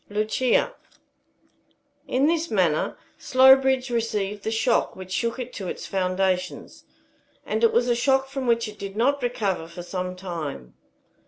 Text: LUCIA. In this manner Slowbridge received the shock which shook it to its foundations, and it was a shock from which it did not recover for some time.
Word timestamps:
LUCIA. 0.09 0.73
In 2.07 2.25
this 2.25 2.49
manner 2.49 2.97
Slowbridge 3.19 3.91
received 3.91 4.43
the 4.43 4.49
shock 4.49 4.95
which 4.95 5.11
shook 5.11 5.37
it 5.37 5.53
to 5.53 5.67
its 5.67 5.85
foundations, 5.85 6.85
and 7.45 7.63
it 7.63 7.71
was 7.71 7.87
a 7.87 7.93
shock 7.93 8.27
from 8.27 8.47
which 8.47 8.67
it 8.67 8.79
did 8.79 8.95
not 8.97 9.21
recover 9.21 9.67
for 9.67 9.83
some 9.83 10.15
time. 10.15 10.73